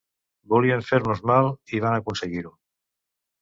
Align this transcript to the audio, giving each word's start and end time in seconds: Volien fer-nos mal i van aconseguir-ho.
Volien 0.53 0.81
fer-nos 0.87 1.21
mal 1.33 1.51
i 1.77 1.83
van 1.85 1.99
aconseguir-ho. 1.99 2.55